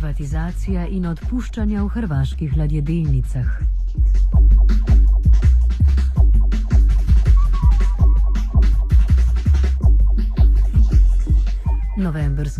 Privatizacija 0.00 0.86
in 0.96 1.04
odpuščanja 1.10 1.82
v 1.84 1.90
hrvaških 1.92 2.54
ladjedelnicah. 2.56 3.69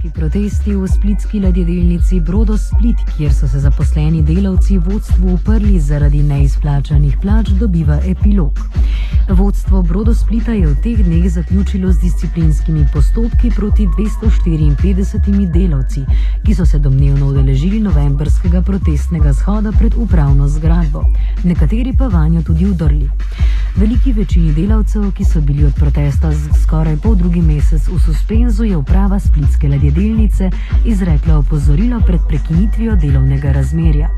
Novembrski 0.00 0.20
protesti 0.20 0.74
v 0.74 0.88
splitski 0.88 1.40
ladjedelnici 1.40 2.20
Brodo 2.20 2.56
Split, 2.58 2.96
kjer 3.16 3.34
so 3.34 3.48
se 3.48 3.60
zaposleni 3.60 4.22
delavci 4.22 4.78
vodstvu 4.78 5.34
uprli 5.34 5.80
zaradi 5.80 6.22
neizplačanih 6.22 7.18
plač, 7.20 7.48
dobiva 7.48 8.00
epilog. 8.06 8.60
Vodstvo 9.28 9.82
Brodo 9.82 10.14
Splita 10.14 10.52
je 10.52 10.66
v 10.66 10.76
teh 10.82 11.04
dneh 11.04 11.28
zaključilo 11.28 11.92
z 11.92 12.00
disciplinskimi 12.00 12.86
postopki 12.92 13.50
proti 13.56 13.86
254 13.86 15.52
delavci, 15.52 16.04
ki 16.46 16.54
so 16.54 16.66
se 16.66 16.78
domnevno 16.78 17.26
udeležili 17.26 17.80
novembrskega 17.80 18.62
protestnega 18.62 19.32
shoda 19.32 19.72
pred 19.72 19.94
upravno 19.96 20.48
zgradbo, 20.48 21.04
nekateri 21.44 21.92
pa 21.92 22.08
vanjo 22.08 22.42
tudi 22.42 22.64
vdrli. 22.64 23.10
Veliki 23.76 24.12
večini 24.12 24.52
delavcev, 24.52 25.12
ki 25.12 25.24
so 25.24 25.40
bili 25.40 25.64
od 25.64 25.74
protesta 25.74 26.32
skoraj 26.62 26.96
pol 26.96 27.14
drugi 27.14 27.42
mesec 27.42 27.88
v 27.88 27.98
suspenzu, 28.04 28.64
je 28.64 28.76
uprava 28.76 29.18
splitske 29.20 29.68
ladjedelnice 29.68 30.50
izrekla 30.84 31.38
opozorilo 31.38 32.00
pred 32.06 32.20
prekinitvijo 32.28 32.96
delovnega 32.96 33.52
razmerja. 33.52 34.08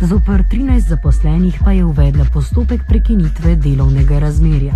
Zopr 0.00 0.42
13 0.52 0.88
zaposlenih 0.88 1.58
pa 1.64 1.72
je 1.72 1.84
uvedla 1.84 2.24
postopek 2.32 2.82
prekinitve 2.88 3.56
delovnega 3.56 4.18
razmerja. 4.18 4.74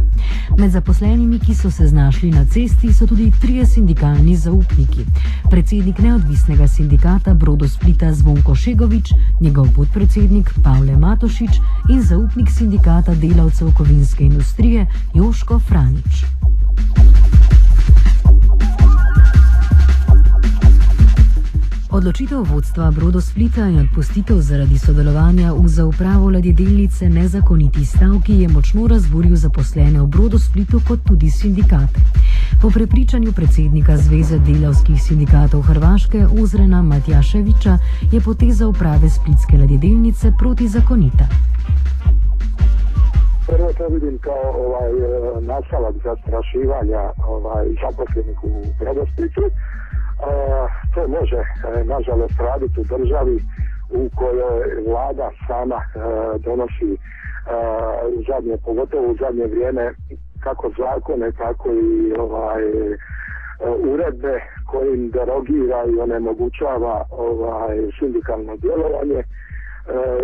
Med 0.59 0.71
zaposlenimi, 0.71 1.39
ki 1.39 1.55
so 1.55 1.71
se 1.71 1.87
znašli 1.87 2.31
na 2.31 2.45
cesti, 2.45 2.93
so 2.93 3.07
tudi 3.07 3.31
trije 3.41 3.67
sindikalni 3.67 4.37
zaupniki. 4.37 5.07
Predsednik 5.51 5.99
neodvisnega 5.99 6.69
sindikata 6.69 7.35
Brodo 7.35 7.69
Splita 7.69 8.13
Zvonko 8.15 8.55
Šegovič, 8.55 9.13
njegov 9.41 9.73
podpredsednik 9.77 10.51
Pavle 10.63 10.97
Matošič 10.97 11.51
in 11.91 12.03
zaupnik 12.03 12.51
sindikata 12.51 13.15
delavcev 13.15 13.73
kovinske 13.75 14.24
industrije 14.25 14.87
Joško 15.15 15.59
Franič. 15.59 16.25
Odločitev 21.95 22.43
vodstva 22.51 22.91
Brodo 22.91 23.21
Splita 23.21 23.69
in 23.71 23.79
odpustitev 23.79 24.41
zaradi 24.43 24.79
sodelovanja 24.79 25.53
v 25.55 25.69
zaupravo 25.69 26.31
ladjedelnice 26.31 27.09
nezakoniti 27.09 27.85
stavki 27.85 28.35
je 28.41 28.49
močno 28.49 28.87
razburil 28.87 29.37
zaposlene 29.37 30.03
v 30.03 30.07
Brodo 30.07 30.39
Splitu 30.39 30.81
kot 30.89 31.05
tudi 31.07 31.31
sindikate. 31.31 32.01
Po 32.61 32.71
prepričanju 32.71 33.33
predsednika 33.33 33.97
Zveze 33.97 34.39
delavskih 34.39 35.03
sindikatov 35.03 35.63
Hrvaške 35.63 36.27
Ozrena 36.43 36.83
Matjaševiča 36.83 37.79
je 38.13 38.21
poteza 38.21 38.69
uprave 38.69 39.11
splitske 39.11 39.59
ladjedelnice 39.59 40.33
protizakonita. 40.39 41.29
To 43.85 43.91
vidim 43.91 44.19
kao 44.19 44.53
ovaj, 44.67 44.93
nastavak 45.41 45.95
zastrašivanja 46.05 47.03
ovaj, 47.27 47.67
zaposlenih 47.83 48.45
u 48.45 48.63
Brodosplitu. 48.81 49.43
to 50.95 51.09
može 51.09 51.37
e, 51.37 51.85
nažalost 51.85 52.39
raditi 52.39 52.81
u 52.81 52.85
državi 52.85 53.37
u 53.91 54.11
kojoj 54.15 54.61
vlada 54.89 55.31
sama 55.47 55.81
e, 55.85 55.99
donosi 56.39 56.93
e, 56.93 56.99
zadnje, 58.29 58.57
pogotovo 58.65 59.07
u 59.11 59.17
zadnje 59.21 59.47
vrijeme 59.47 59.93
kako 60.41 60.71
zakone, 60.79 61.33
tako 61.33 61.69
i 61.73 62.15
ovaj, 62.19 62.63
uredbe 63.93 64.41
kojim 64.67 65.11
derogira 65.11 65.85
i 65.85 66.01
onemogućava 66.01 67.05
ovaj, 67.11 67.77
sindikalno 67.99 68.57
djelovanje 68.57 69.23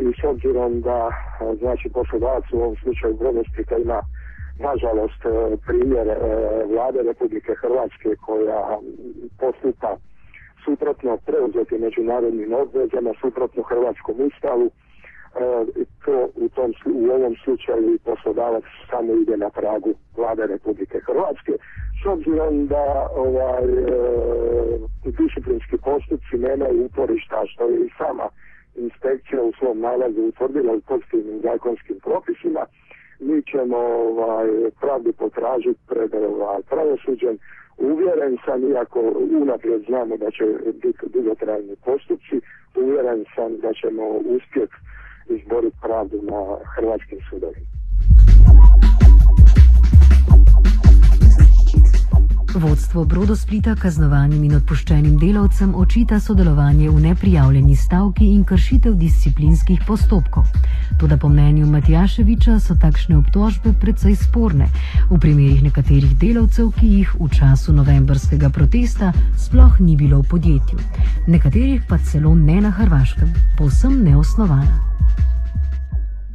i 0.01 0.21
s 0.21 0.25
obzirom 0.25 0.81
da 0.81 1.11
znači 1.59 1.89
poslodavac 1.89 2.45
u 2.53 2.57
ovom 2.57 2.77
slučaju 2.83 3.15
Brodosplita 3.15 3.77
ima 3.79 4.01
nažalost 4.59 5.23
primjer 5.67 6.09
vlade 6.75 7.03
Republike 7.03 7.55
Hrvatske 7.55 8.17
koja 8.27 8.79
postupa 9.39 9.97
suprotno 10.65 11.19
preuzeti 11.27 11.79
međunarodnim 11.79 12.53
obvezama, 12.55 13.13
suprotno 13.21 13.63
Hrvatskom 13.63 14.17
ustavu, 14.21 14.67
e, 14.67 14.71
to 16.05 16.29
u, 16.35 16.49
tom, 16.49 16.73
u 16.85 17.11
ovom 17.11 17.35
slučaju 17.45 17.99
poslodavac 18.05 18.65
samo 18.91 19.13
ide 19.13 19.37
na 19.37 19.51
pragu 19.51 19.95
vlade 20.17 20.47
Republike 20.47 20.99
Hrvatske. 21.07 21.53
S 22.03 22.07
obzirom 22.07 22.67
da 22.67 23.09
ovaj, 23.15 23.65
e, 23.65 23.99
disciplinski 25.05 25.77
postupci 25.85 26.37
nemaju 26.39 26.85
uporišta 26.85 27.43
što 27.47 27.65
je 27.65 27.77
i 27.87 27.91
sama 27.99 28.29
inspekcija 28.77 29.43
u 29.43 29.53
svom 29.59 29.81
nalazu 29.81 30.21
utvrdila 30.23 30.73
u 30.73 30.81
pozitivnim 30.81 31.41
zakonskim 31.43 31.99
propisima, 32.01 32.67
mi 33.21 33.43
ćemo 33.43 33.77
ovaj, 33.79 34.49
pravdu 34.81 35.13
potražiti 35.13 35.81
pred 35.89 36.15
ovaj, 36.15 36.63
pravosuđem 36.63 37.39
Uvjeren 37.81 38.39
sam, 38.45 38.71
iako 38.71 39.01
unaprijed 39.43 39.83
znamo 39.89 40.17
da 40.17 40.31
će 40.31 40.45
biti 40.83 41.07
dugotrajni 41.13 41.77
postupci, 41.85 42.37
uvjeren 42.77 43.25
sam 43.35 43.59
da 43.59 43.73
ćemo 43.73 44.03
uspjeti 44.09 44.75
izboriti 45.29 45.77
pravdu 45.83 46.23
na 46.23 46.41
hrvatskim 46.75 47.19
sudovima. 47.31 47.80
Vodstvo 52.55 53.05
Brodosplita 53.05 53.77
kaznovanim 53.79 54.43
in 54.45 54.57
odpuščenim 54.57 55.19
delavcem 55.23 55.71
očita 55.79 56.17
sodelovanje 56.21 56.89
v 56.91 57.01
neprijavljeni 57.05 57.77
stavki 57.77 58.27
in 58.35 58.43
kršitev 58.45 58.97
disciplinskih 58.99 59.85
postopkov. 59.87 60.49
Toda 60.99 61.17
po 61.17 61.29
mnenju 61.29 61.69
Matjaševiča 61.71 62.57
so 62.59 62.75
takšne 62.75 63.21
obtožbe 63.21 63.71
precej 63.81 64.17
sporne 64.19 64.67
v 65.11 65.19
primerih 65.23 65.63
nekaterih 65.63 66.17
delavcev, 66.19 66.73
ki 66.75 66.89
jih 66.97 67.13
v 67.21 67.29
času 67.39 67.75
novembrskega 67.77 68.51
protesta 68.51 69.13
sploh 69.39 69.79
ni 69.79 69.95
bilo 69.95 70.19
v 70.25 70.31
podjetju, 70.35 70.79
nekaterih 71.31 71.87
pa 71.87 72.03
celo 72.03 72.35
ne 72.35 72.59
na 72.67 72.75
Hrvaškem, 72.75 73.31
povsem 73.59 74.03
neosnovana. 74.03 74.83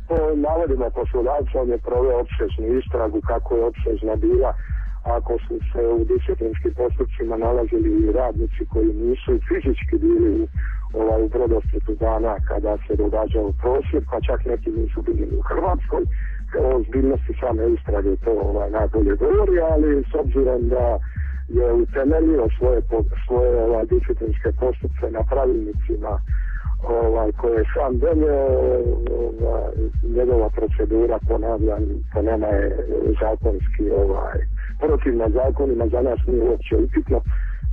Po 0.08 0.16
navodima 0.40 0.88
poslodavca 0.96 1.60
on 1.60 1.76
je 1.76 1.78
proveo 1.84 2.24
obsežnu 2.24 2.80
istragu 2.80 3.20
kako 3.28 3.56
je 3.56 3.64
obsežna 3.66 4.16
bila 4.16 4.56
ako 5.06 5.38
su 5.48 5.60
se 5.72 5.82
u 5.88 6.04
disciplinskim 6.06 6.74
postupcima 6.74 7.38
nalazili 7.38 8.12
radnici 8.12 8.66
koji 8.74 8.94
nisu 8.94 9.32
fizički 9.48 9.98
bili 9.98 10.32
u, 10.42 10.48
ovaj, 11.02 11.22
u 11.24 11.30
dana 12.00 12.36
kada 12.48 12.78
se 12.88 12.96
događao 12.96 13.54
prosvjed, 13.62 14.04
pa 14.12 14.22
čak 14.22 14.46
neki 14.46 14.70
nisu 14.72 15.02
bili 15.02 15.28
u 15.38 15.42
Hrvatskoj. 15.42 16.04
O 16.60 16.84
zbiljnosti 16.88 17.34
same 17.42 17.64
istrage 17.74 18.16
to 18.24 18.32
ovaj, 18.32 18.70
najbolje 18.72 19.16
govori, 19.16 19.60
ali 19.72 20.04
s 20.12 20.16
obzirom 20.16 20.62
da 20.70 21.00
je 21.48 21.74
utemeljio 21.74 22.48
svoje, 22.58 22.82
svoje 23.28 23.64
ovaj, 23.64 23.86
disciplinske 23.86 24.50
postupke 24.60 25.06
na 25.12 25.24
pravilnicima 25.32 26.20
ovaj, 26.84 27.32
koje 27.32 27.58
je 27.58 27.66
sam 27.74 28.00
donio, 28.00 28.40
ovaj, 29.22 29.72
njegova 30.18 30.50
procedura, 30.50 31.20
ponavljam, 31.28 31.84
po 32.14 32.22
nama 32.22 32.48
je 32.48 32.88
zakonski 33.22 33.92
ovaj, 33.92 34.38
protivna 34.86 35.28
zakonima, 35.30 35.86
za 35.94 36.02
nas 36.02 36.20
nije 36.28 36.44
uopće 36.50 36.76
upitno 36.86 37.18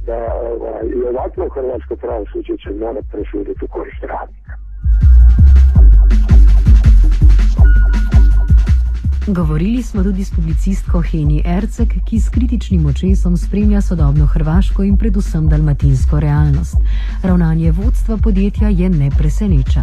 da 0.07 0.19
ovaj, 0.53 0.85
i 0.97 1.01
ovakvo 1.11 1.49
hrvatsko 1.55 1.97
pravosuđe 1.97 2.55
će 2.63 2.71
morati 2.85 3.09
presuditi 3.13 3.65
u 3.65 3.69
korist 3.69 4.03
radnika. 4.13 4.53
Govorili 9.27 9.83
smo 9.83 10.03
tudi 10.03 10.25
s 10.25 10.31
publicistko 10.37 11.01
Heni 11.01 11.43
Ercek, 11.47 11.89
ki 12.07 12.21
s 12.21 12.29
kritičnim 12.29 12.87
očesom 12.87 13.37
spremlja 13.37 13.81
sodobno 13.81 14.27
hrvaško 14.27 14.83
in 14.83 14.97
predvsem 14.99 15.49
dalmatinsko 15.49 16.21
realnost. 16.21 16.77
Ravnanje 17.25 17.71
vodstva 17.71 18.17
podjetja 18.25 18.69
je 18.69 18.91
ne 18.91 19.11
preseneča. 19.19 19.81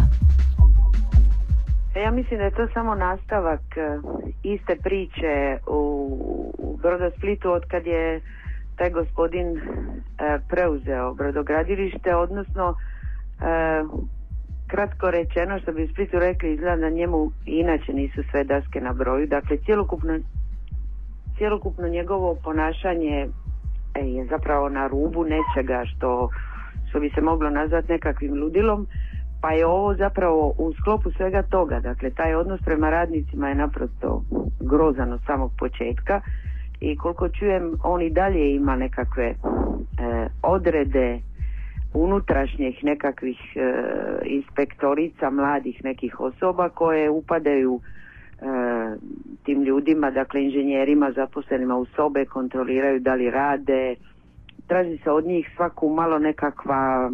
Ja 2.04 2.10
mislim 2.10 2.38
da 2.38 2.44
je 2.44 2.50
to 2.50 2.68
samo 2.74 2.94
nastavak 2.94 3.60
e, 3.76 3.98
iste 4.42 4.76
priče 4.82 5.58
u, 5.66 6.76
Brodosplitu 6.82 7.50
od 7.50 7.64
kad 7.64 7.86
je 7.86 8.20
taj 8.76 8.90
gospodin 8.90 9.46
e, 9.56 9.60
preuzeo 10.48 11.14
brodogradilište, 11.14 12.14
odnosno 12.16 12.74
e, 12.74 13.82
kratko 14.66 15.10
rečeno 15.10 15.60
što 15.60 15.72
bi 15.72 15.84
u 15.84 15.88
Splitu 15.88 16.18
rekli 16.18 16.52
izgleda 16.52 16.76
da 16.76 16.90
njemu 16.90 17.30
inače 17.46 17.92
nisu 17.92 18.22
sve 18.30 18.44
daske 18.44 18.80
na 18.80 18.92
broju. 18.92 19.26
Dakle, 19.26 19.56
cjelokupno, 19.56 20.18
cjelokupno 21.38 21.88
njegovo 21.88 22.36
ponašanje 22.44 23.28
je 23.96 24.26
zapravo 24.30 24.68
na 24.68 24.86
rubu 24.86 25.24
nečega 25.24 25.84
što, 25.84 26.30
što 26.88 27.00
bi 27.00 27.10
se 27.14 27.20
moglo 27.20 27.50
nazvati 27.50 27.92
nekakvim 27.92 28.42
ludilom 28.42 28.86
pa 29.40 29.50
je 29.52 29.66
ovo 29.66 29.94
zapravo 29.94 30.54
u 30.58 30.72
sklopu 30.72 31.10
svega 31.10 31.42
toga, 31.42 31.80
dakle 31.80 32.10
taj 32.10 32.34
odnos 32.34 32.60
prema 32.64 32.90
radnicima 32.90 33.48
je 33.48 33.54
naprosto 33.54 34.22
grozan 34.60 35.12
od 35.12 35.20
samog 35.26 35.52
početka 35.58 36.20
i 36.80 36.96
koliko 36.96 37.28
čujem 37.28 37.76
on 37.84 38.02
i 38.02 38.10
dalje 38.10 38.54
ima 38.54 38.76
nekakve 38.76 39.24
e, 39.24 39.34
odrede 40.42 41.20
unutrašnjih 41.94 42.84
nekakvih 42.84 43.38
e, 43.56 43.60
inspektorica 44.24 45.30
mladih 45.30 45.84
nekih 45.84 46.20
osoba 46.20 46.68
koje 46.68 47.10
upadaju 47.10 47.80
e, 47.80 48.44
tim 49.44 49.62
ljudima, 49.62 50.10
dakle 50.10 50.44
inženjerima 50.44 51.12
zaposlenima 51.12 51.76
u 51.76 51.84
sobe, 51.84 52.24
kontroliraju 52.24 53.00
da 53.00 53.14
li 53.14 53.30
rade, 53.30 53.94
traži 54.70 54.98
se 55.04 55.10
od 55.10 55.24
njih 55.26 55.50
svaku 55.56 55.88
malo 55.88 56.18
nekakva 56.18 57.10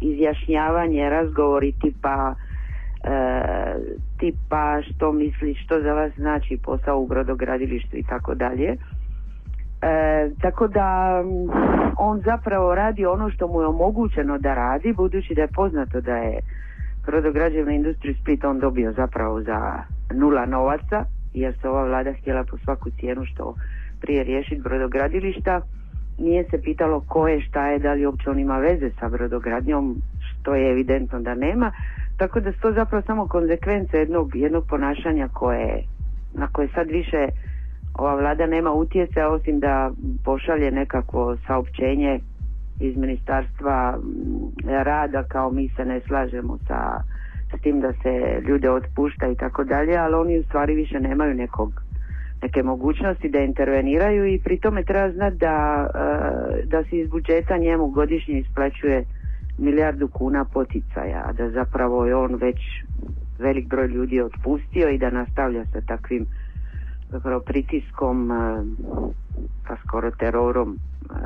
izjašnjavanje, 0.00 1.10
razgovori 1.10 1.72
tipa 1.80 2.34
tipa 4.18 4.82
što 4.82 5.12
misli, 5.12 5.54
što 5.54 5.80
za 5.82 5.92
vas 5.92 6.12
znači 6.16 6.58
posao 6.62 7.00
u 7.00 7.06
brodogradilištu 7.06 7.96
i 7.96 8.02
tako 8.02 8.34
dalje. 8.34 8.76
E, 9.82 10.30
tako 10.40 10.68
da 10.68 11.22
mm, 11.24 11.50
on 11.98 12.20
zapravo 12.20 12.74
radi 12.74 13.06
ono 13.06 13.30
što 13.30 13.48
mu 13.48 13.60
je 13.60 13.66
omogućeno 13.66 14.38
da 14.38 14.54
radi, 14.54 14.92
budući 14.92 15.34
da 15.34 15.40
je 15.42 15.48
poznato 15.54 16.00
da 16.00 16.16
je 16.16 16.40
brodograđevna 17.06 17.72
industriju 17.72 18.14
Split 18.20 18.44
on 18.44 18.58
dobio 18.58 18.92
zapravo 18.92 19.42
za 19.42 19.82
nula 20.14 20.46
novaca, 20.46 21.04
jer 21.34 21.54
se 21.60 21.68
ova 21.68 21.84
vlada 21.84 22.12
htjela 22.12 22.44
po 22.44 22.58
svaku 22.64 22.90
cijenu 22.90 23.24
što 23.24 23.54
prije 24.00 24.24
riješiti 24.24 24.62
brodogradilišta. 24.62 25.60
Nije 26.20 26.44
se 26.50 26.62
pitalo 26.62 27.00
ko 27.08 27.28
je, 27.28 27.40
šta 27.40 27.66
je, 27.66 27.78
da 27.78 27.92
li 27.92 28.06
uopće 28.06 28.30
on 28.30 28.38
ima 28.38 28.58
veze 28.58 28.90
sa 29.00 29.08
brodogradnjom, 29.08 29.96
što 30.20 30.54
je 30.54 30.70
evidentno 30.70 31.20
da 31.20 31.34
nema. 31.34 31.72
Tako 32.16 32.40
da 32.40 32.52
su 32.52 32.60
to 32.60 32.72
zapravo 32.72 33.02
samo 33.06 33.28
konsekvence 33.28 33.96
jednog, 33.96 34.36
jednog 34.36 34.64
ponašanja 34.68 35.28
koje, 35.28 35.82
na 36.34 36.46
koje 36.52 36.68
sad 36.68 36.88
više 36.88 37.28
ova 37.94 38.14
vlada 38.14 38.46
nema 38.46 38.72
utjecaja 38.72 39.28
osim 39.28 39.60
da 39.60 39.90
pošalje 40.24 40.70
nekakvo 40.70 41.36
saopćenje 41.46 42.20
iz 42.80 42.96
ministarstva 42.96 43.96
mm, 43.96 44.68
rada 44.68 45.22
kao 45.22 45.50
mi 45.50 45.68
se 45.68 45.84
ne 45.84 46.00
slažemo 46.00 46.58
sa 46.68 47.02
s 47.58 47.62
tim 47.62 47.80
da 47.80 47.92
se 47.92 48.42
ljude 48.48 48.70
otpušta 48.70 49.28
i 49.28 49.34
tako 49.34 49.64
dalje, 49.64 49.96
ali 49.96 50.14
oni 50.14 50.38
u 50.38 50.42
stvari 50.42 50.74
više 50.74 51.00
nemaju 51.00 51.34
nekog 51.34 51.82
neke 52.42 52.62
mogućnosti 52.62 53.28
da 53.28 53.38
interveniraju 53.38 54.26
i 54.26 54.40
pri 54.44 54.60
tome 54.60 54.84
treba 54.84 55.10
znati 55.10 55.36
da, 55.36 55.86
e, 55.94 56.66
da 56.66 56.84
se 56.84 56.98
iz 56.98 57.10
budžeta 57.10 57.56
njemu 57.56 57.86
godišnje 57.86 58.38
isplaćuje 58.38 59.04
milijardu 59.58 60.08
kuna 60.08 60.44
poticaja, 60.44 61.22
a 61.26 61.32
da 61.32 61.50
zapravo 61.50 62.06
je 62.06 62.16
on 62.16 62.34
već 62.34 62.56
velik 63.38 63.68
broj 63.68 63.86
ljudi 63.86 64.20
otpustio 64.20 64.88
i 64.88 64.98
da 64.98 65.10
nastavlja 65.10 65.64
sa 65.72 65.80
takvim 65.80 66.26
zapravo 67.10 67.40
pritiskom 67.40 68.30
eh, 68.32 68.36
pa 69.68 69.76
skoro 69.86 70.10
terorom 70.10 70.76
eh, 70.76 71.16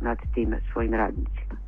nad 0.00 0.18
time 0.34 0.58
svojim 0.72 0.94
radnicima. 0.94 1.60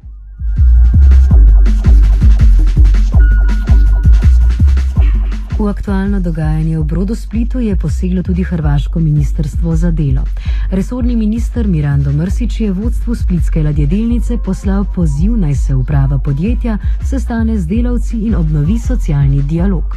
V 5.62 5.68
aktualno 5.70 6.18
dogajanje 6.20 6.78
v 6.78 6.84
Brodosplitu 6.84 7.60
je 7.62 7.76
poseglo 7.76 8.22
tudi 8.22 8.42
Hrvaško 8.42 8.98
ministrstvo 8.98 9.76
za 9.76 9.90
delo. 9.90 10.24
Resorni 10.70 11.16
minister 11.16 11.68
Mirando 11.68 12.12
Mrsič 12.12 12.60
je 12.60 12.72
vodstvu 12.72 13.14
splitske 13.14 13.62
ladjedelnice 13.62 14.38
poslal 14.44 14.84
poziv 14.94 15.36
naj 15.36 15.54
se 15.54 15.74
uprava 15.74 16.18
podjetja 16.18 16.78
sestane 17.04 17.58
z 17.58 17.66
delavci 17.66 18.18
in 18.26 18.34
obnovi 18.34 18.78
socialni 18.78 19.42
dialog. 19.42 19.96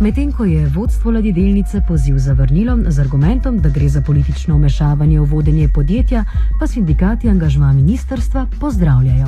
Medtem 0.00 0.32
ko 0.32 0.44
je 0.44 0.66
vodstvo 0.68 1.10
ladjedelnice 1.10 1.80
poziv 1.88 2.18
zavrnilo 2.18 2.78
z 2.88 2.98
argumentom, 2.98 3.58
da 3.58 3.68
gre 3.68 3.88
za 3.88 4.02
politično 4.02 4.56
umešavanje 4.56 5.20
v 5.20 5.24
vodenje 5.24 5.68
podjetja, 5.68 6.24
pa 6.60 6.66
sindikati 6.66 7.28
angažma 7.28 7.72
ministrstva 7.72 8.46
pozdravljajo. 8.60 9.26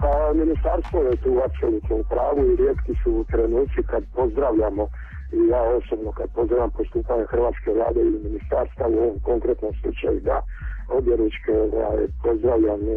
Pa 0.00 0.32
ministarstvo 0.34 1.02
je 1.02 1.16
tu 1.16 1.32
apsolutno 1.44 1.96
u 1.96 2.04
pravu 2.04 2.42
i 2.46 2.56
rijetki 2.56 2.94
su 3.02 3.24
trenuci 3.30 3.82
kad 3.90 4.02
pozdravljamo 4.14 4.88
i 5.32 5.48
ja 5.48 5.62
osobno 5.62 6.12
kad 6.12 6.28
pozdravljam 6.34 6.70
postupanje 6.70 7.24
Hrvatske 7.26 7.70
vlade 7.72 8.00
ili 8.00 8.18
ministarstva 8.28 8.86
u 8.88 8.98
ovom 8.98 9.18
konkretnom 9.20 9.72
slučaju 9.80 10.20
da 10.20 10.40
objeručke 10.88 11.52
ovaj, 11.52 12.06
pozdravljam 12.22 12.80
e, 12.88 12.96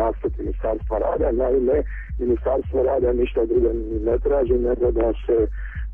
nastup 0.00 0.32
ministarstva 0.38 0.98
rada. 0.98 1.32
Naime, 1.32 1.82
ministarstvo 2.18 2.82
rada 2.82 3.12
ništa 3.12 3.44
drugo 3.44 3.68
ne 4.08 4.18
traži 4.18 4.54
nego 4.54 4.90
da 4.90 5.12
se 5.26 5.46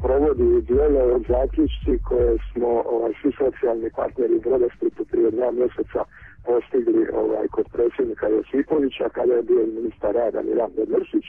provodi 0.03 0.43
u 0.43 0.61
dijele 0.61 1.03
od 1.03 1.23
zaključci 1.29 1.93
koje 2.09 2.37
smo 2.53 2.83
ovaj, 2.95 3.13
svi 3.23 3.33
socijalni 3.39 3.91
partneri 3.97 4.35
u 4.35 5.05
prije 5.11 5.31
dva 5.31 5.51
mjeseca 5.51 6.01
postigli 6.47 7.09
ovaj, 7.13 7.47
kod 7.49 7.67
predsjednika 7.73 8.27
Josipovića 8.29 9.09
kada 9.09 9.33
je 9.35 9.43
bio 9.43 9.67
ministar 9.67 10.15
rada 10.15 10.43
Miranda 10.43 10.83
Mrsić 10.93 11.25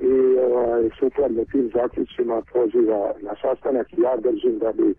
i 0.00 0.38
ovaj, 0.46 0.90
sukladno 0.98 1.44
tim 1.44 1.70
zaključcima 1.74 2.42
poziva 2.52 3.12
na 3.20 3.34
sastanak. 3.42 3.86
Ja 3.96 4.16
držim 4.16 4.58
da 4.58 4.72
bi 4.72 4.94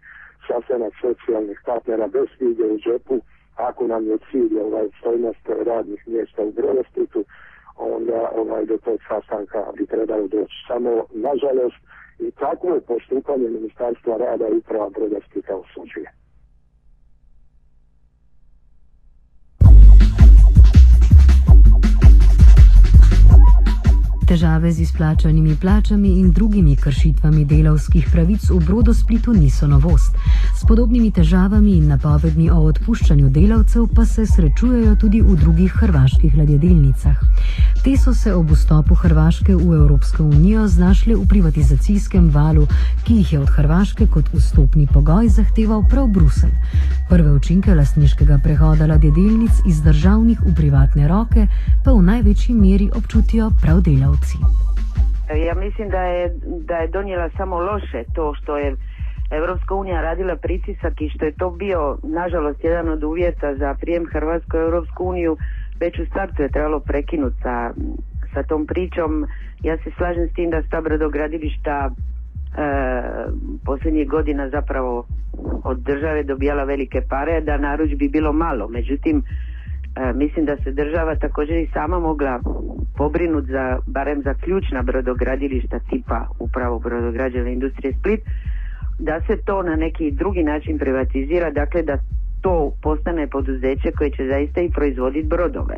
sastanak 0.47 0.93
socijalnih 1.01 1.61
partnera 1.65 2.07
bez 2.07 2.27
fige 2.37 2.65
u 2.65 2.77
džepu, 2.77 3.19
ako 3.55 3.87
nam 3.87 4.07
je 4.07 4.17
cilj 4.31 4.59
ovaj, 4.59 4.87
stojnost 4.99 5.45
radnih 5.65 6.07
mjesta 6.07 6.41
u 6.43 6.51
Brodosplitu, 6.51 7.23
onda 7.77 8.31
ovaj, 8.35 8.65
do 8.65 8.77
tog 8.77 8.99
sastanka 9.07 9.65
bi 9.77 9.85
trebalo 9.85 10.27
doći. 10.27 10.55
Samo, 10.67 11.05
nažalost, 11.13 11.81
i 12.19 12.31
takvo 12.31 12.79
postupanje 12.87 13.49
Ministarstva 13.49 14.17
rada 14.17 14.47
i 14.47 14.57
uprava 14.57 14.89
Brodosplita 14.89 15.55
osuđuje. 15.55 16.18
Težave 24.29 24.71
z 24.71 24.79
izplačanimi 24.79 25.55
plačami 25.55 26.09
in 26.19 26.31
drugimi 26.31 26.75
kršitvami 26.75 27.45
delavskih 27.45 28.09
pravic 28.11 28.43
v 28.49 28.59
Brodosplitu 28.65 29.33
niso 29.33 29.67
novost. 29.67 30.13
S 30.53 30.67
podobnimi 30.69 31.09
težavami 31.11 31.71
in 31.77 31.87
napovedmi 31.89 32.51
o 32.53 32.59
odpuščanju 32.69 33.29
delavcev 33.29 33.87
pa 33.95 34.05
se 34.05 34.27
srečujejo 34.29 34.95
tudi 35.01 35.21
v 35.21 35.33
drugih 35.35 35.73
hrvaških 35.81 36.37
ladjedelnicah. 36.37 37.17
Te 37.83 37.95
so 37.97 38.13
se 38.13 38.33
ob 38.35 38.51
vstopu 38.51 38.95
Hrvaške 38.95 39.55
v 39.55 39.73
Evropsko 39.73 40.23
unijo 40.23 40.67
znašle 40.67 41.15
v 41.15 41.23
privatizacijskem 41.29 42.29
valu, 42.29 42.67
ki 43.07 43.13
jih 43.13 43.33
je 43.33 43.39
od 43.39 43.49
Hrvaške 43.55 44.07
kot 44.13 44.27
vstopni 44.33 44.87
pogoj 44.93 45.31
zahteval 45.31 45.83
prav 45.91 46.07
Brusel. 46.07 46.51
Prve 47.09 47.31
učinke 47.31 47.75
lastniškega 47.75 48.39
prehoda 48.43 48.83
ladjedelnic 48.85 49.63
iz 49.67 49.79
državnih 49.81 50.43
v 50.43 50.55
privatne 50.55 51.07
roke 51.07 51.47
pa 51.85 51.91
v 51.95 52.03
največji 52.03 52.55
meri 52.55 52.91
občutijo 52.91 53.51
prav 53.61 53.79
delavci. 53.81 54.37
revoluciji? 54.43 55.45
Ja 55.47 55.55
mislim 55.55 55.89
da 55.89 56.01
je, 56.01 56.35
da 56.43 56.75
je 56.75 56.87
donijela 56.87 57.29
samo 57.37 57.59
loše 57.59 58.03
to 58.15 58.33
što 58.35 58.57
je 58.57 58.75
Europska 59.31 59.75
unija 59.75 60.01
radila 60.01 60.35
pritisak 60.35 61.01
i 61.01 61.09
što 61.09 61.25
je 61.25 61.31
to 61.31 61.49
bio 61.49 61.97
nažalost 62.03 62.63
jedan 62.63 62.89
od 62.89 63.03
uvjeta 63.03 63.55
za 63.55 63.75
prijem 63.81 64.05
Hrvatske 64.11 64.57
u 64.57 64.59
Europsku 64.59 65.03
uniju 65.05 65.37
već 65.79 65.99
u 65.99 66.05
startu 66.05 66.41
je 66.41 66.49
trebalo 66.49 66.79
prekinuti 66.79 67.35
sa, 67.41 67.73
sa 68.33 68.43
tom 68.43 68.65
pričom. 68.65 69.25
Ja 69.63 69.77
se 69.77 69.91
slažem 69.97 70.29
s 70.29 70.33
tim 70.33 70.49
da 70.49 70.61
sta 70.63 70.81
brodogradilišta 70.81 71.89
e, 71.89 71.93
posljednjih 73.65 74.07
godina 74.09 74.49
zapravo 74.49 75.05
od 75.63 75.79
države 75.79 76.23
dobijala 76.23 76.63
velike 76.63 77.01
pare, 77.09 77.41
da 77.41 77.57
naručbi 77.57 78.09
bilo 78.09 78.33
malo. 78.33 78.67
Međutim, 78.67 79.23
E, 79.95 80.13
mislim 80.13 80.45
da 80.45 80.57
se 80.63 80.71
država 80.71 81.15
također 81.15 81.57
i 81.57 81.69
sama 81.73 81.99
mogla 81.99 82.39
pobrinuti 82.97 83.51
za, 83.51 83.79
barem 83.87 84.21
za 84.21 84.33
ključna 84.33 84.81
brodogradilišta 84.81 85.79
tipa 85.79 86.27
upravo 86.39 86.79
brodograđevne 86.79 87.53
industrije 87.53 87.93
Split, 87.99 88.21
da 88.99 89.21
se 89.27 89.37
to 89.45 89.63
na 89.63 89.75
neki 89.75 90.11
drugi 90.11 90.43
način 90.43 90.79
privatizira, 90.79 91.51
dakle 91.51 91.81
da 91.81 91.97
to 92.41 92.71
postane 92.81 93.27
poduzeće 93.27 93.91
koje 93.97 94.11
će 94.11 94.27
zaista 94.27 94.61
i 94.61 94.69
proizvoditi 94.69 95.27
brodove 95.27 95.75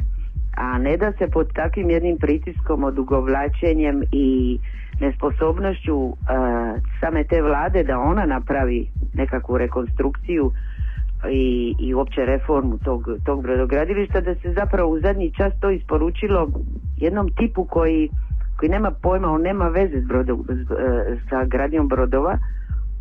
a 0.58 0.78
ne 0.78 0.98
da 0.98 1.12
se 1.12 1.28
pod 1.28 1.54
takvim 1.54 1.90
jednim 1.90 2.18
pritiskom 2.18 2.84
odugovlačenjem 2.84 4.04
i 4.12 4.60
nesposobnošću 5.00 5.96
uh, 5.96 6.16
same 7.00 7.24
te 7.24 7.42
vlade 7.42 7.84
da 7.84 8.00
ona 8.00 8.26
napravi 8.26 8.88
nekakvu 9.14 9.58
rekonstrukciju 9.58 10.52
i, 11.32 11.76
i 11.80 11.94
uopće 11.94 12.26
reformu 12.26 12.78
tog, 12.78 13.08
tog 13.26 13.44
brodogradilišta 13.44 14.22
da 14.22 14.36
se 14.36 14.54
zapravo 14.54 14.90
u 14.90 15.00
zadnji 15.00 15.32
čas 15.38 15.54
to 15.60 15.72
isporučilo 15.72 16.50
jednom 16.98 17.30
tipu 17.38 17.66
koji, 17.66 18.10
koji 18.58 18.70
nema 18.70 18.92
pojma, 18.92 19.32
on 19.32 19.42
nema 19.42 19.68
veze 19.68 20.02
s, 20.02 20.08
brodo, 20.08 20.34
e, 20.34 21.18
sa 21.30 21.46
gradnjom 21.46 21.88
brodova 21.88 22.38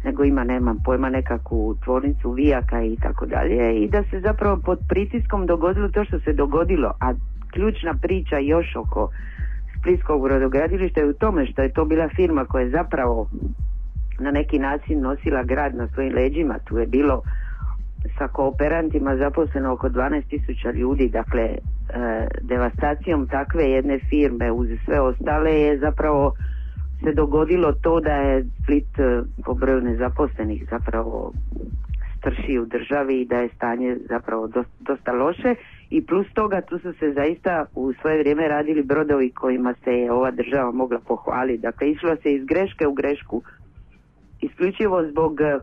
nego 0.04 0.24
ima, 0.24 0.44
nema 0.44 0.74
pojma, 0.84 1.08
nekakvu 1.08 1.76
tvornicu 1.84 2.30
vijaka 2.30 2.82
i 2.82 2.96
tako 2.96 3.26
dalje. 3.26 3.82
I 3.82 3.88
da 3.88 4.02
se 4.10 4.20
zapravo 4.20 4.56
pod 4.64 4.78
pritiskom 4.88 5.46
dogodilo 5.46 5.88
to 5.88 6.04
što 6.04 6.20
se 6.20 6.32
dogodilo, 6.32 6.92
a 7.00 7.12
ključna 7.52 7.94
priča 8.02 8.38
još 8.38 8.76
oko 8.76 9.10
Splitskog 9.80 10.22
brodogradilišta 10.22 11.00
je 11.00 11.06
u 11.06 11.12
tome 11.12 11.46
što 11.46 11.62
je 11.62 11.72
to 11.72 11.84
bila 11.84 12.08
firma 12.08 12.44
koja 12.44 12.62
je 12.62 12.70
zapravo 12.70 13.28
na 14.18 14.30
neki 14.30 14.58
način 14.58 15.00
nosila 15.00 15.42
grad 15.42 15.74
na 15.74 15.88
svojim 15.88 16.14
leđima, 16.14 16.58
tu 16.64 16.78
je 16.78 16.86
bilo 16.86 17.22
sa 18.18 18.28
kooperantima 18.28 19.16
zaposleno 19.16 19.72
oko 19.72 19.88
12 19.88 20.22
tisuća 20.28 20.70
ljudi, 20.70 21.08
dakle 21.08 21.48
devastacijom 22.40 23.28
takve 23.28 23.64
jedne 23.64 23.98
firme 23.98 24.52
uz 24.52 24.68
sve 24.84 25.00
ostale 25.00 25.52
je 25.52 25.78
zapravo 25.78 26.34
se 27.04 27.12
dogodilo 27.12 27.72
to 27.72 28.00
da 28.00 28.12
je 28.12 28.44
Split 28.62 28.98
e, 28.98 29.22
po 29.44 29.54
broju 29.54 29.80
nezaposlenih 29.80 30.66
zapravo 30.70 31.32
strši 32.18 32.58
u 32.58 32.64
državi 32.66 33.20
i 33.20 33.24
da 33.24 33.36
je 33.36 33.48
stanje 33.56 33.96
zapravo 34.08 34.48
dosta, 34.80 35.12
loše 35.12 35.54
i 35.90 36.06
plus 36.06 36.26
toga 36.34 36.60
tu 36.60 36.78
su 36.78 36.92
se 36.92 37.12
zaista 37.12 37.64
u 37.74 37.92
svoje 37.92 38.18
vrijeme 38.18 38.48
radili 38.48 38.82
brodovi 38.82 39.30
kojima 39.30 39.74
se 39.84 39.90
je 39.90 40.12
ova 40.12 40.30
država 40.30 40.70
mogla 40.72 40.98
pohvaliti. 41.08 41.62
Dakle, 41.62 41.90
išlo 41.90 42.16
se 42.22 42.34
iz 42.34 42.44
greške 42.44 42.86
u 42.86 42.94
grešku 42.94 43.42
isključivo 44.40 45.04
zbog 45.10 45.40
e, 45.40 45.58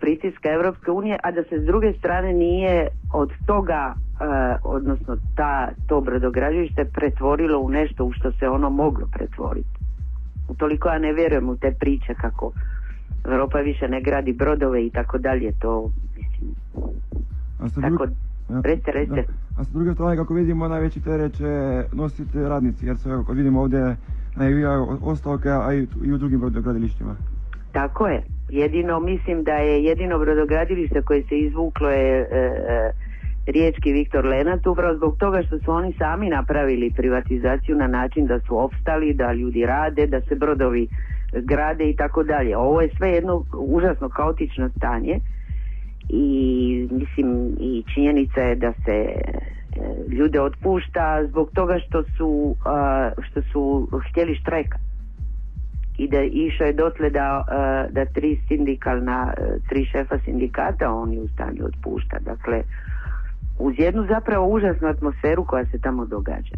pritiska 0.00 0.52
Europske 0.52 0.90
unije, 0.90 1.18
a 1.22 1.30
da 1.30 1.42
se 1.42 1.58
s 1.58 1.64
druge 1.64 1.92
strane 1.92 2.32
nije 2.32 2.88
od 3.14 3.30
toga, 3.46 3.94
e, 3.94 4.56
odnosno 4.64 5.16
ta, 5.36 5.68
to 5.88 6.00
brodograđište 6.00 6.84
pretvorilo 6.84 7.58
u 7.58 7.70
nešto 7.70 8.04
u 8.04 8.12
što 8.12 8.32
se 8.32 8.48
ono 8.48 8.70
moglo 8.70 9.08
pretvoriti. 9.12 9.75
Toliko 10.58 10.88
ja 10.88 10.98
ne 10.98 11.12
vjerujem 11.12 11.48
u 11.48 11.56
te 11.56 11.74
priče 11.80 12.14
kako 12.14 12.52
Europa 13.24 13.58
više 13.58 13.88
ne 13.88 14.00
gradi 14.00 14.32
brodove 14.32 14.86
i 14.86 14.90
tako 14.90 15.18
dalje, 15.18 15.52
to 15.58 15.90
mislim... 16.16 16.54
A 17.60 17.90
tako, 17.90 18.06
recite, 18.64 18.92
recite. 18.92 19.24
A 19.58 19.64
s 19.64 19.68
druge 19.68 19.94
strane, 19.94 20.16
kako 20.16 20.34
vidimo, 20.34 20.68
najveći 20.68 21.00
teret 21.00 21.34
će 21.36 21.82
nositi 21.92 22.38
radnici, 22.38 22.86
jer 22.86 22.98
se, 22.98 23.08
kako 23.08 23.32
vidimo 23.32 23.60
ovdje, 23.60 23.96
najavljaju 24.36 24.98
ostavke, 25.02 25.48
a 25.48 25.72
i 26.04 26.12
u 26.12 26.18
drugim 26.18 26.40
brodogradilištima. 26.40 27.16
Tako 27.72 28.06
je. 28.06 28.22
Jedino, 28.48 29.00
mislim 29.00 29.42
da 29.42 29.52
je 29.52 29.84
jedino 29.84 30.18
brodogradilište 30.18 31.02
koje 31.02 31.22
se 31.22 31.38
izvuklo 31.38 31.88
je 31.90 32.20
e, 32.20 32.26
e, 32.30 32.92
riječki 33.46 33.92
Viktor 33.92 34.24
Lenat 34.24 34.66
upravo 34.66 34.96
zbog 34.96 35.16
toga 35.18 35.42
što 35.42 35.58
su 35.58 35.72
oni 35.72 35.94
sami 35.98 36.28
napravili 36.28 36.92
privatizaciju 36.96 37.76
na 37.76 37.86
način 37.86 38.26
da 38.26 38.40
su 38.40 38.58
opstali, 38.58 39.14
da 39.14 39.32
ljudi 39.32 39.66
rade, 39.66 40.06
da 40.06 40.20
se 40.20 40.34
brodovi 40.34 40.88
grade 41.32 41.90
i 41.90 41.96
tako 41.96 42.22
dalje. 42.22 42.56
Ovo 42.56 42.80
je 42.80 42.90
sve 42.96 43.10
jedno 43.10 43.44
užasno 43.52 44.08
kaotično 44.08 44.68
stanje 44.68 45.20
i 46.08 46.88
mislim 46.90 47.56
i 47.60 47.84
činjenica 47.94 48.40
je 48.40 48.54
da 48.54 48.72
se 48.84 48.92
e, 48.92 49.14
ljude 50.08 50.40
otpušta 50.40 51.26
zbog 51.28 51.50
toga 51.54 51.78
što 51.78 52.02
su, 52.02 52.56
što 53.22 53.42
su 53.42 53.88
htjeli 54.10 54.34
štrajka 54.34 54.78
i 55.98 56.08
da 56.08 56.22
išao 56.22 56.66
je 56.66 56.72
dotle 56.72 57.10
da, 57.10 57.44
da 57.90 58.04
tri 58.04 58.40
sindikalna, 58.48 59.32
tri 59.68 59.84
šefa 59.84 60.18
sindikata 60.24 60.92
oni 60.92 61.18
u 61.18 61.28
stanju 61.28 61.64
otpušta. 61.64 62.18
Dakle, 62.20 62.62
uz 63.58 63.74
jednu 63.78 64.06
zapravo 64.08 64.46
užasnu 64.46 64.88
atmosferu 64.88 65.44
koja 65.44 65.64
se 65.66 65.78
tamo 65.78 66.06
događa. 66.06 66.56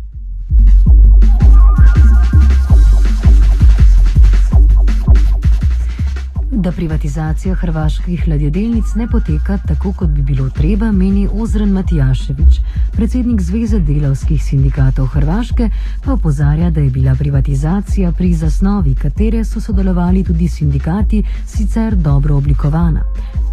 Da 6.51 6.73
privatizacija 6.73 7.55
hrvaških 7.55 8.29
ladjedelnic 8.29 8.85
ne 8.97 9.07
poteka 9.13 9.59
tako, 9.69 9.93
kot 9.99 10.09
bi 10.09 10.23
bilo 10.23 10.51
treba, 10.51 10.93
meni 10.93 11.29
Ozren 11.43 11.73
Matijaševič, 11.73 12.55
predsednik 12.99 13.41
Zveze 13.41 13.79
delavskih 13.79 14.41
sindikatov 14.43 15.07
Hrvaške, 15.15 15.65
pa 16.05 16.11
opozarja, 16.19 16.69
da 16.75 16.81
je 16.83 16.91
bila 16.99 17.13
privatizacija 17.23 18.09
pri 18.19 18.31
zasnovi, 18.43 18.93
katere 19.03 19.41
so 19.51 19.61
sodelovali 19.67 20.25
tudi 20.29 20.49
sindikati, 20.59 21.19
sicer 21.55 21.95
dobro 22.09 22.33
oblikovana. 22.41 23.03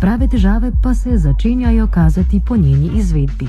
Prave 0.01 0.25
težave 0.33 0.69
pa 0.83 0.91
se 1.01 1.11
začenjajo 1.25 1.85
kazati 1.97 2.37
po 2.47 2.53
njeni 2.63 2.89
izvedbi. 3.01 3.47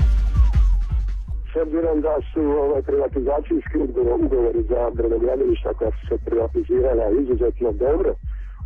S 1.51 1.53
obzirom 1.63 1.97
da 2.07 2.15
su 2.29 2.41
ovaj, 2.63 2.81
privatizacijski 2.89 3.77
ugovori 4.25 4.61
za 4.71 4.81
brodogradilišta 4.97 5.69
koja 5.77 5.91
su 5.97 6.01
se 6.09 6.15
privatizirala 6.25 7.05
izuzetno 7.21 7.69
dobro, 7.85 8.11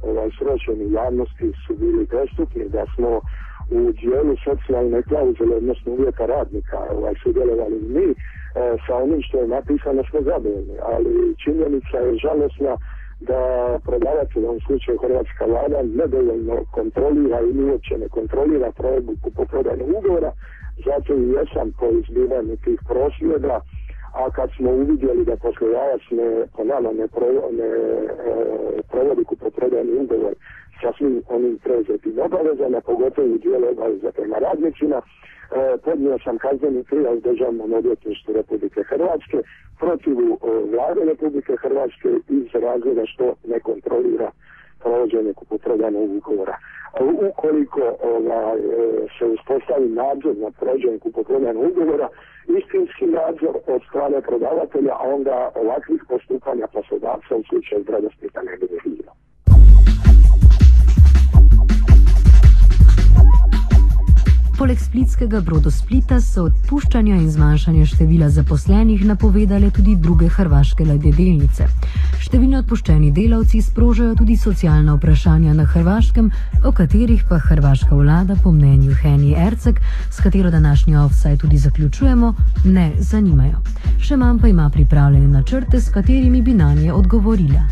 ovaj, 0.10 0.30
sročeni 0.38 0.86
javnosti 1.00 1.48
su 1.64 1.72
bili 1.82 2.04
dostupni, 2.16 2.64
da 2.76 2.84
smo 2.96 3.10
u 3.70 3.92
dijelu 3.92 4.36
socijalne 4.44 5.02
klauzule, 5.02 5.56
odnosno 5.56 5.92
uvjeta 5.92 6.26
radnika, 6.26 6.78
ovaj, 6.98 7.14
sudjelovali 7.24 7.80
mi, 7.96 8.08
e, 8.12 8.14
sa 8.88 8.96
onim 8.96 9.22
što 9.22 9.38
je 9.38 9.48
napisano 9.48 10.04
smo 10.10 10.22
zadovoljni, 10.22 10.78
ali 10.82 11.36
činjenica 11.44 11.98
je 11.98 12.18
žalosna 12.18 12.78
da 13.20 13.42
prodavatelj, 13.86 14.44
u 14.44 14.48
ovom 14.48 14.60
slučaju 14.68 14.98
Hrvatska 14.98 15.46
vlada, 15.46 15.80
nedovoljno 15.84 16.56
kontrolira 16.72 17.40
ili 17.42 17.64
uopće 17.72 17.98
ne 17.98 18.08
kontrolira 18.10 18.72
provedbu 18.72 19.14
kupoprodajnog 19.24 19.90
ugovora, 19.90 20.32
zato 20.86 21.14
i 21.14 21.30
jesam 21.30 21.72
po 21.80 21.86
izbivanju 22.00 22.56
tih 22.66 22.80
prosvjeda, 22.88 23.62
a 24.14 24.32
kad 24.32 24.50
smo 24.58 24.70
uvidjeli 24.72 25.26
da 25.26 25.36
poslodavac 25.36 26.02
ne, 26.12 26.46
po 26.56 26.64
ne, 26.64 26.76
ne 27.00 27.04
e, 27.04 27.10
provodi 28.92 29.24
kupoprodajni 29.24 29.94
ugovor 30.04 30.34
sa 30.82 30.94
svim 30.98 31.24
onim 31.28 31.58
preuzetim 31.64 32.20
obavezama, 32.20 32.82
pogotovo 32.82 33.28
u 33.28 33.38
dijelu 33.38 33.68
obaveza 33.72 34.12
prema 34.12 34.38
radnicima, 34.38 34.98
e, 34.98 35.78
podnio 35.86 36.18
sam 36.24 36.38
kazneni 36.38 36.84
prijav 36.84 37.16
državnom 37.20 37.74
odvjetništvu 37.74 38.34
Republike 38.34 38.84
Hrvatske 38.84 39.38
protiv 39.80 40.18
e, 40.20 40.36
vlade 40.74 41.02
Republike 41.06 41.54
Hrvatske 41.64 42.10
iz 42.30 42.48
razloga 42.54 43.04
što 43.06 43.36
ne 43.48 43.60
kontrolira 43.60 44.32
provođenje 44.80 45.34
kupoprodajnog 45.34 46.10
ugovora. 46.18 46.58
Ukoliko 47.30 47.82
ovaj, 48.14 48.58
e, 48.58 48.62
se 49.20 49.26
uspostavi 49.26 49.88
nadzor 49.90 50.36
nad 50.38 50.54
provođenjem 50.60 51.00
kupoprodajnog 51.00 51.64
ugovora, 51.72 52.08
istinski 52.60 53.06
nadzor 53.06 53.56
od 53.68 53.82
strane 53.90 54.22
prodavatelja, 54.22 54.96
onda 55.16 55.52
ovakvih 55.56 56.02
postupanja 56.10 56.68
poslodavca 56.68 57.36
u 57.36 57.44
slučaju 57.50 57.84
Brodosplita 57.84 58.42
ne 58.42 58.58
bi 58.58 58.68
bilo. 58.84 59.12
Poleg 64.58 64.80
splitskega 64.80 65.40
brodosplita 65.42 66.20
so 66.22 66.44
odpuščanja 66.50 67.16
in 67.16 67.30
zmanjšanje 67.32 67.86
števila 67.94 68.30
zaposlenih 68.30 69.06
napovedale 69.06 69.72
tudi 69.72 69.96
druge 69.96 70.28
hrvaške 70.30 70.86
ladjedelnice. 70.86 71.68
Številni 72.22 72.60
odpuščeni 72.60 73.12
delavci 73.16 73.62
sprožajo 73.66 74.16
tudi 74.20 74.38
socialna 74.38 74.96
vprašanja 74.98 75.56
na 75.58 75.66
Hrvaškem, 75.66 76.30
o 76.64 76.72
katerih 76.78 77.24
pa 77.30 77.40
hrvaška 77.48 77.96
vlada, 77.96 78.36
po 78.44 78.52
mnenju 78.52 78.94
Heni 79.02 79.34
Erceg, 79.34 79.80
s 80.12 80.24
katero 80.24 80.52
današnji 80.52 80.96
offside 81.02 81.38
tudi 81.42 81.58
zaključujemo, 81.58 82.34
ne 82.66 82.92
zanimajo. 83.00 83.64
Še 84.00 84.18
manj 84.18 84.42
pa 84.42 84.52
ima 84.52 84.70
pripravljene 84.70 85.28
načrte, 85.28 85.82
s 85.82 85.90
katerimi 85.90 86.42
bi 86.42 86.54
na 86.54 86.74
nje 86.74 86.94
odgovorila. 86.94 87.66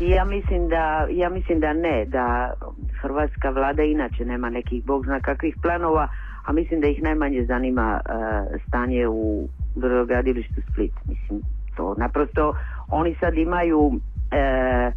Ja 0.00 0.24
mislim 0.24 0.68
da, 0.68 1.06
ja 1.10 1.28
mislim 1.28 1.60
da 1.60 1.72
ne, 1.72 2.04
da 2.04 2.54
hrvatska 3.02 3.50
vlada 3.50 3.82
inače 3.82 4.24
nema 4.24 4.50
nekih 4.50 4.84
bog 4.84 5.04
zna 5.04 5.20
kakvih 5.20 5.56
planova, 5.62 6.08
a 6.44 6.52
mislim 6.52 6.80
da 6.80 6.86
ih 6.86 7.02
najmanje 7.02 7.44
zanima 7.44 8.00
uh, 8.04 8.60
stanje 8.68 9.08
u 9.08 9.48
brodogradilištu 9.74 10.60
Split. 10.70 10.92
Mislim, 11.08 11.40
to 11.76 11.94
naprosto 11.98 12.54
oni 12.90 13.16
sad 13.20 13.34
imaju 13.34 13.78
uh, 13.78 14.92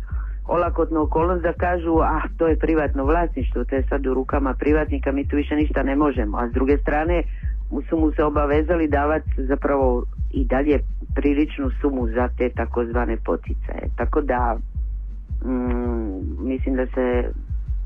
olakotnu 0.48 1.02
okolnost 1.02 1.44
da 1.44 1.54
kažu 1.54 2.00
ah 2.02 2.24
to 2.38 2.48
je 2.48 2.60
privatno 2.60 3.04
vlasništvo, 3.04 3.64
to 3.64 3.76
je 3.76 3.84
sad 3.90 4.08
u 4.08 4.14
rukama 4.14 4.54
privatnika, 4.54 5.12
mi 5.12 5.28
tu 5.28 5.36
više 5.36 5.56
ništa 5.56 5.84
ne 5.84 5.96
možemo, 5.96 6.38
a 6.38 6.48
s 6.48 6.52
druge 6.52 6.78
strane 6.78 7.24
su 7.90 7.98
mu 7.98 8.12
se 8.12 8.24
obavezali 8.24 8.88
davati 8.88 9.30
zapravo 9.38 10.04
i 10.34 10.46
dalje 10.46 10.80
priličnu 11.16 11.70
sumu 11.82 12.08
za 12.08 12.30
te 12.38 12.50
takozvane 12.50 13.18
poticaje. 13.26 13.90
Tako 13.98 14.22
da 14.22 14.58
mm, 15.46 16.48
mislim 16.48 16.76
da 16.76 16.86
se 16.86 17.32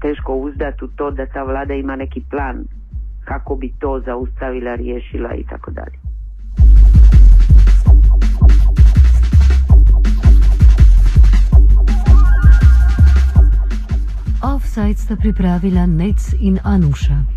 teško 0.01 0.35
uzdati 0.35 0.85
u 0.85 0.87
to 0.87 1.11
da 1.11 1.25
ta 1.25 1.43
vlada 1.43 1.73
ima 1.73 1.95
neki 1.95 2.21
plan 2.29 2.65
kako 3.25 3.55
bi 3.55 3.73
to 3.79 4.01
zaustavila, 4.05 4.75
riješila 4.75 5.33
i 5.33 5.43
tako 5.43 5.71
dalje. 5.71 5.97
Offside 14.55 14.97
sta 14.97 15.15
pripravila 15.15 15.85
Nec 15.85 16.33
in 16.39 16.59
Anuša. 16.63 17.32